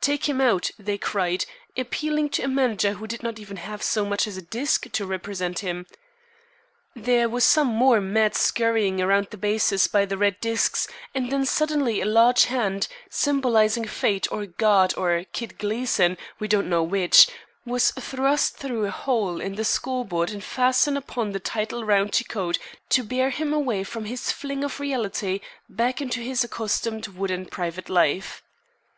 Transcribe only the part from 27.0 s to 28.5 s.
wooden private life.